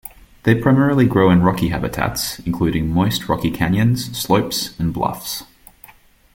[0.41, 5.43] They primarily grow in rocky habitats, including moist rocky canyons, slopes, and bluffs.